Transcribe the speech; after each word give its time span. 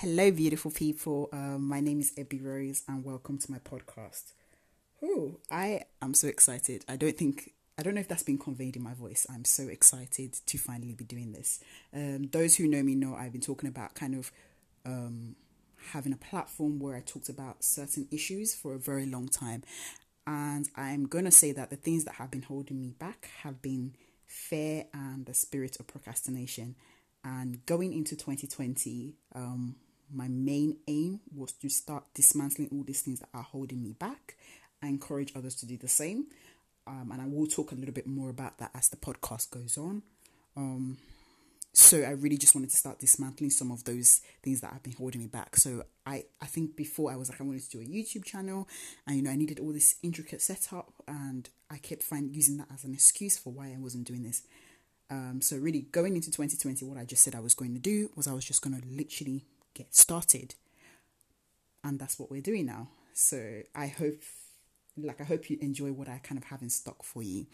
Hello, 0.00 0.30
beautiful 0.30 0.70
people. 0.70 1.28
Um, 1.30 1.68
my 1.68 1.80
name 1.80 2.00
is 2.00 2.10
Ebby 2.12 2.42
Rose, 2.42 2.84
and 2.88 3.04
welcome 3.04 3.36
to 3.36 3.50
my 3.50 3.58
podcast. 3.58 4.32
Oh, 5.04 5.36
I 5.50 5.82
am 6.00 6.14
so 6.14 6.26
excited. 6.26 6.86
I 6.88 6.96
don't 6.96 7.18
think 7.18 7.52
I 7.76 7.82
don't 7.82 7.94
know 7.94 8.00
if 8.00 8.08
that's 8.08 8.22
been 8.22 8.38
conveyed 8.38 8.76
in 8.76 8.82
my 8.82 8.94
voice. 8.94 9.26
I'm 9.28 9.44
so 9.44 9.64
excited 9.64 10.38
to 10.46 10.56
finally 10.56 10.94
be 10.94 11.04
doing 11.04 11.32
this. 11.32 11.62
Um, 11.92 12.28
those 12.32 12.56
who 12.56 12.66
know 12.66 12.82
me 12.82 12.94
know 12.94 13.14
I've 13.14 13.32
been 13.32 13.42
talking 13.42 13.68
about 13.68 13.94
kind 13.94 14.14
of 14.14 14.32
um, 14.86 15.36
having 15.92 16.14
a 16.14 16.16
platform 16.16 16.78
where 16.78 16.96
I 16.96 17.00
talked 17.00 17.28
about 17.28 17.62
certain 17.62 18.08
issues 18.10 18.54
for 18.54 18.72
a 18.72 18.78
very 18.78 19.04
long 19.04 19.28
time, 19.28 19.64
and 20.26 20.66
I'm 20.76 21.08
gonna 21.08 21.30
say 21.30 21.52
that 21.52 21.68
the 21.68 21.76
things 21.76 22.04
that 22.04 22.14
have 22.14 22.30
been 22.30 22.44
holding 22.44 22.80
me 22.80 22.94
back 22.98 23.28
have 23.42 23.60
been 23.60 23.96
fear 24.24 24.86
and 24.94 25.26
the 25.26 25.34
spirit 25.34 25.78
of 25.78 25.88
procrastination. 25.88 26.76
And 27.22 27.66
going 27.66 27.92
into 27.92 28.16
2020, 28.16 29.12
um, 29.34 29.76
my 30.12 30.28
main 30.28 30.76
aim 30.88 31.20
was 31.34 31.52
to 31.52 31.68
start 31.68 32.04
dismantling 32.14 32.68
all 32.72 32.82
these 32.84 33.02
things 33.02 33.20
that 33.20 33.28
are 33.34 33.42
holding 33.42 33.82
me 33.82 33.92
back. 33.92 34.36
I 34.82 34.88
encourage 34.88 35.32
others 35.36 35.54
to 35.56 35.66
do 35.66 35.76
the 35.76 35.88
same. 35.88 36.26
Um, 36.86 37.10
and 37.12 37.22
I 37.22 37.26
will 37.26 37.46
talk 37.46 37.72
a 37.72 37.74
little 37.74 37.94
bit 37.94 38.06
more 38.06 38.30
about 38.30 38.58
that 38.58 38.70
as 38.74 38.88
the 38.88 38.96
podcast 38.96 39.50
goes 39.50 39.78
on. 39.78 40.02
Um, 40.56 40.98
so 41.72 41.98
I 41.98 42.10
really 42.10 42.36
just 42.36 42.54
wanted 42.54 42.70
to 42.70 42.76
start 42.76 42.98
dismantling 42.98 43.50
some 43.50 43.70
of 43.70 43.84
those 43.84 44.22
things 44.42 44.60
that 44.60 44.72
have 44.72 44.82
been 44.82 44.94
holding 44.94 45.20
me 45.20 45.28
back. 45.28 45.56
So 45.56 45.84
I, 46.04 46.24
I 46.40 46.46
think 46.46 46.74
before 46.74 47.12
I 47.12 47.16
was 47.16 47.30
like 47.30 47.40
I 47.40 47.44
wanted 47.44 47.62
to 47.62 47.70
do 47.70 47.80
a 47.80 47.84
YouTube 47.84 48.24
channel 48.24 48.68
and 49.06 49.16
you 49.16 49.22
know 49.22 49.30
I 49.30 49.36
needed 49.36 49.60
all 49.60 49.72
this 49.72 49.96
intricate 50.02 50.42
setup 50.42 50.92
and 51.06 51.48
I 51.70 51.76
kept 51.76 52.02
finding 52.02 52.34
using 52.34 52.56
that 52.56 52.68
as 52.74 52.82
an 52.82 52.92
excuse 52.92 53.38
for 53.38 53.52
why 53.52 53.66
I 53.72 53.78
wasn't 53.78 54.06
doing 54.06 54.24
this. 54.24 54.42
Um, 55.10 55.40
so 55.42 55.56
really 55.56 55.82
going 55.92 56.16
into 56.16 56.30
2020, 56.30 56.84
what 56.86 56.98
I 56.98 57.04
just 57.04 57.22
said 57.22 57.34
I 57.34 57.40
was 57.40 57.54
going 57.54 57.74
to 57.74 57.80
do 57.80 58.10
was 58.16 58.26
I 58.26 58.32
was 58.32 58.44
just 58.44 58.62
going 58.62 58.80
to 58.80 58.86
literally 58.88 59.44
get 59.74 59.94
started. 59.94 60.54
And 61.82 61.98
that's 61.98 62.18
what 62.18 62.30
we're 62.30 62.42
doing 62.42 62.66
now. 62.66 62.88
So 63.14 63.62
I 63.74 63.86
hope, 63.86 64.22
like, 64.96 65.20
I 65.20 65.24
hope 65.24 65.50
you 65.50 65.58
enjoy 65.60 65.92
what 65.92 66.08
I 66.08 66.18
kind 66.18 66.38
of 66.38 66.44
have 66.44 66.62
in 66.62 66.70
stock 66.70 67.02
for 67.02 67.22
you. 67.22 67.46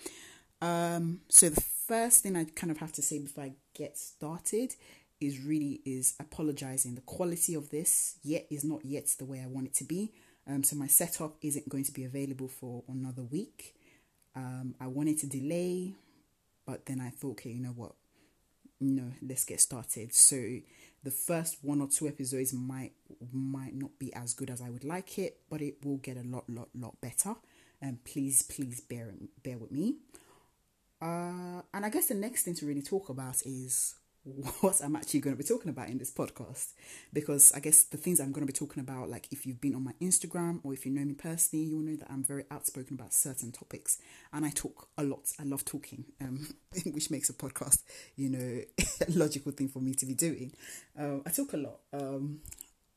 Um, 0.61 1.21
so 1.29 1.49
the 1.49 1.61
first 1.61 2.23
thing 2.23 2.37
I 2.37 2.45
kind 2.45 2.71
of 2.71 2.79
have 2.79 2.93
to 2.93 3.03
say 3.03 3.19
before 3.19 3.45
I 3.45 3.53
get 3.75 3.99
started 3.99 4.75
is 5.21 5.41
really 5.41 5.81
is 5.85 6.15
apologizing. 6.21 6.95
The 6.95 7.01
quality 7.03 7.55
of 7.55 7.71
this 7.71 8.17
yet 8.23 8.47
is 8.51 8.65
not 8.65 8.85
yet 8.85 9.07
the 9.19 9.25
way 9.25 9.41
I 9.43 9.47
want 9.47 9.67
it 9.69 9.75
to 9.75 9.85
be. 9.85 10.13
Um, 10.49 10.63
so 10.63 10.77
my 10.77 10.87
setup 10.87 11.37
isn't 11.43 11.69
going 11.69 11.85
to 11.85 11.93
be 11.93 12.05
available 12.05 12.49
for 12.49 12.85
another 12.89 13.23
week. 13.23 13.75
Um, 14.35 14.75
I 14.81 14.87
wanted 14.87 15.19
to 15.19 15.27
delay, 15.27 15.95
but 16.67 16.87
then 16.87 17.01
I 17.01 17.11
thought, 17.11 17.33
okay, 17.33 17.51
you 17.51 17.63
know 17.63 17.71
what? 17.71 17.93
No, 18.81 19.13
let's 19.27 19.45
get 19.45 19.61
started. 19.61 20.15
So 20.15 20.37
the 21.07 21.13
first 21.13 21.59
one 21.63 21.81
or 21.81 21.87
two 21.87 22.09
episodes 22.09 22.53
might 22.53 22.91
might 23.33 23.77
not 23.77 23.97
be 23.97 24.13
as 24.13 24.35
good 24.35 24.51
as 24.51 24.61
I 24.61 24.71
would 24.71 24.83
like 24.83 25.21
it, 25.21 25.39
but 25.49 25.63
it 25.63 25.77
will 25.85 25.99
get 25.99 26.17
a 26.17 26.25
lot, 26.25 26.51
lot, 26.51 26.69
lot 26.75 27.01
better. 27.01 27.37
And 27.81 28.03
please, 28.05 28.43
please 28.43 28.81
bear 28.81 29.15
bear 29.45 29.57
with 29.57 29.71
me. 29.71 29.99
Uh, 31.01 31.63
and 31.73 31.87
I 31.87 31.91
guess 31.91 32.07
the 32.07 32.15
next 32.15 32.43
thing 32.43 32.57
to 32.57 32.67
really 32.67 32.83
talk 32.83 33.09
about 33.09 33.41
is 33.47 33.95
what 34.61 34.81
I'm 34.83 34.97
actually 34.97 35.21
going 35.21 35.37
to 35.37 35.43
be 35.43 35.47
talking 35.47 35.71
about 35.71 35.89
in 35.89 35.99
this 35.99 36.11
podcast. 36.11 36.73
Because 37.13 37.53
I 37.55 37.61
guess 37.61 37.85
the 37.85 37.97
things 37.97 38.21
I'm 38.21 38.33
going 38.33 38.47
to 38.47 38.53
be 38.53 38.57
talking 38.57 38.81
about, 38.81 39.09
like 39.09 39.29
if 39.31 39.47
you've 39.47 39.61
been 39.61 39.75
on 39.75 39.85
my 39.85 39.93
Instagram 40.01 40.61
or 40.65 40.73
if 40.73 40.85
you 40.85 40.93
know 40.93 41.05
me 41.05 41.15
personally, 41.15 41.65
you'll 41.65 41.83
know 41.83 41.97
that 41.97 42.11
I'm 42.11 42.25
very 42.25 42.45
outspoken 42.51 42.95
about 42.95 43.15
certain 43.15 43.53
topics. 43.53 43.99
And 44.33 44.45
I 44.45 44.51
talk 44.51 44.89
a 44.99 45.05
lot. 45.05 45.33
I 45.39 45.45
love 45.45 45.65
talking, 45.65 46.05
um, 46.21 46.55
which 46.93 47.11
makes 47.11 47.31
a 47.31 47.35
podcast, 47.35 47.83
you 48.17 48.29
know, 48.31 48.61
a 48.79 49.11
logical 49.11 49.53
thing 49.53 49.69
for 49.69 49.81
me 49.81 49.95
to 49.95 50.07
be 50.07 50.15
doing. 50.15 50.53
Uh, 50.99 51.19
I 51.25 51.31
talk 51.31 51.53
a 51.53 51.59
lot. 51.59 51.79
Um, 51.93 52.41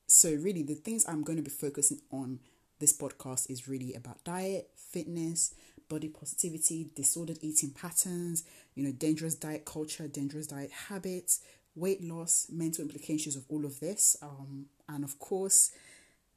so, 0.07 0.33
really, 0.33 0.63
the 0.63 0.73
things 0.73 1.05
I'm 1.07 1.23
going 1.23 1.37
to 1.37 1.43
be 1.43 1.51
focusing 1.51 1.99
on 2.11 2.39
this 2.79 2.97
podcast 2.97 3.49
is 3.49 3.67
really 3.67 3.93
about 3.93 4.23
diet, 4.23 4.69
fitness, 4.75 5.53
body 5.89 6.07
positivity, 6.07 6.89
disordered 6.95 7.39
eating 7.41 7.71
patterns, 7.71 8.43
you 8.75 8.83
know, 8.83 8.91
dangerous 8.91 9.35
diet 9.35 9.65
culture, 9.65 10.07
dangerous 10.07 10.47
diet 10.47 10.71
habits, 10.87 11.41
weight 11.75 12.03
loss, 12.03 12.47
mental 12.51 12.83
implications 12.83 13.35
of 13.35 13.43
all 13.49 13.65
of 13.65 13.79
this. 13.79 14.15
Um, 14.21 14.67
and 14.87 15.03
of 15.03 15.19
course, 15.19 15.71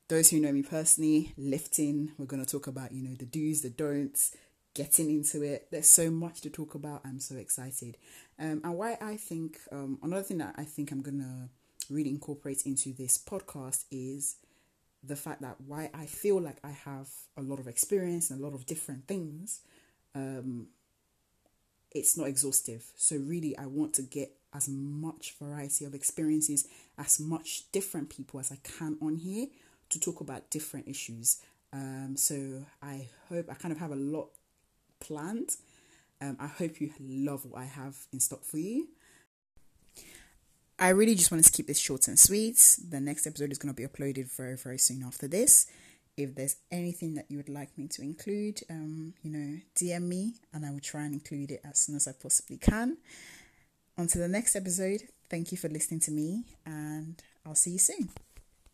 those 0.09 0.31
who 0.31 0.41
know 0.41 0.53
me 0.53 0.63
personally, 0.63 1.33
lifting, 1.37 2.13
we're 2.19 2.27
going 2.27 2.45
to 2.45 2.51
talk 2.51 2.67
about, 2.67 2.93
you 2.93 3.03
know, 3.03 3.15
the 3.15 3.25
do's, 3.25 3.63
the 3.63 3.71
don'ts, 3.71 4.37
getting 4.75 5.11
into 5.11 5.43
it. 5.43 5.69
There's 5.71 5.89
so 5.89 6.11
much 6.11 6.41
to 6.43 6.51
talk 6.51 6.75
about. 6.75 7.03
I'm 7.05 7.21
so 7.21 7.37
excited. 7.37 7.97
Um, 8.39 8.61
and 8.65 8.75
why 8.77 8.97
I 9.01 9.17
think, 9.17 9.61
um, 9.71 9.99
another 10.03 10.23
thing 10.23 10.39
that 10.39 10.55
I 10.57 10.65
think 10.65 10.91
I'm 10.91 11.03
going 11.03 11.21
to 11.21 11.49
really 11.93 12.11
incorporate 12.11 12.63
into 12.65 12.93
this 12.93 13.19
podcast 13.19 13.85
is 13.91 14.37
the 15.03 15.17
fact 15.17 15.43
that 15.43 15.57
why 15.67 15.91
I 15.93 16.07
feel 16.07 16.41
like 16.41 16.59
I 16.63 16.71
have 16.71 17.09
a 17.37 17.43
lot 17.43 17.59
of 17.59 17.67
experience 17.67 18.31
and 18.31 18.41
a 18.41 18.45
lot 18.45 18.55
of 18.55 18.67
different 18.67 19.07
things, 19.09 19.61
um, 20.15 20.69
it's 21.91 22.17
not 22.17 22.29
exhaustive. 22.29 22.85
So 22.97 23.17
really, 23.17 23.57
I 23.59 23.67
want 23.67 23.95
to 23.95 24.03
get 24.03 24.33
as 24.55 24.69
much 24.69 25.35
variety 25.41 25.85
of 25.85 25.95
experiences, 25.95 26.69
as 26.99 27.19
much 27.19 27.71
different 27.73 28.11
people 28.11 28.39
as 28.39 28.53
I 28.53 28.59
can 28.63 28.97
on 29.01 29.17
here 29.17 29.47
to 29.89 30.01
talk 30.01 30.21
about 30.21 30.51
different 30.51 30.89
issues. 30.89 31.39
Um, 31.73 32.15
so 32.17 32.67
I 32.83 33.09
hope 33.29 33.47
I 33.51 33.55
kind 33.55 33.73
of 33.73 33.79
have 33.79 33.93
a 33.93 33.97
lot 33.97 34.29
planned. 35.01 35.57
Um, 36.21 36.37
I 36.39 36.47
hope 36.47 36.81
you 36.81 36.93
love 37.01 37.45
what 37.47 37.61
I 37.61 37.65
have 37.65 37.97
in 38.13 38.21
stock 38.21 38.45
for 38.45 38.59
you. 38.59 38.89
I 40.83 40.89
really 40.89 41.15
just 41.15 41.31
wanted 41.31 41.45
to 41.45 41.53
keep 41.53 41.69
this 41.69 41.79
short 41.79 42.09
and 42.09 42.19
sweet. 42.19 42.77
The 42.89 42.99
next 42.99 43.25
episode 43.29 43.53
is 43.53 43.59
going 43.59 43.73
to 43.73 43.81
be 43.81 43.87
uploaded 43.87 44.29
very, 44.37 44.57
very 44.57 44.79
soon 44.79 45.05
after 45.05 45.29
this. 45.29 45.69
If 46.17 46.35
there's 46.35 46.57
anything 46.73 47.15
that 47.15 47.27
you 47.29 47.37
would 47.37 47.49
like 47.49 47.79
me 47.79 47.87
to 47.87 48.03
include, 48.03 48.63
um, 48.69 49.15
you 49.23 49.31
know, 49.31 49.61
DM 49.77 50.03
me 50.03 50.35
and 50.53 50.67
I 50.67 50.73
will 50.73 50.81
try 50.81 51.05
and 51.05 51.15
include 51.15 51.53
it 51.53 51.61
as 51.65 51.79
soon 51.79 51.95
as 51.95 52.09
I 52.09 52.13
possibly 52.21 52.57
can. 52.57 52.97
On 53.97 54.09
to 54.09 54.19
the 54.19 54.27
next 54.27 54.57
episode, 54.57 55.03
thank 55.31 55.53
you 55.53 55.57
for 55.57 55.69
listening 55.69 56.01
to 56.01 56.11
me 56.11 56.43
and 56.67 57.23
I'll 57.47 57.55
see 57.55 57.71
you 57.71 57.79
soon. 57.79 58.09